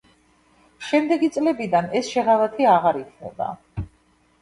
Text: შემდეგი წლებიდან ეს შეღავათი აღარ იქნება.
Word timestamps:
შემდეგი 0.91 1.29
წლებიდან 1.37 1.91
ეს 2.01 2.11
შეღავათი 2.17 2.71
აღარ 2.75 3.01
იქნება. 3.07 3.55